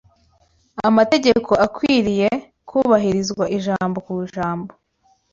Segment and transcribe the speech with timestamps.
[0.89, 2.29] amategeko akwiriye
[2.69, 4.71] kubahirizwa ijambo ku ijambo